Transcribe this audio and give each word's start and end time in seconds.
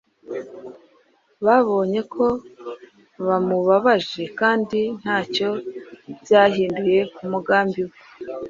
Babonye 1.45 2.01
ko 2.13 2.25
bamubabaje 3.27 4.23
kandi 4.39 4.79
nta 5.01 5.17
cyo 5.33 5.49
byahinduye 6.21 6.99
ku 7.15 7.21
mugambi 7.31 7.81
we, 7.89 7.97